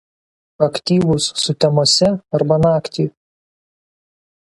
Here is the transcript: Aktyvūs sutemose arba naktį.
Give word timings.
Aktyvūs 0.67 1.27
sutemose 1.43 2.11
arba 2.41 2.61
naktį. 2.67 3.09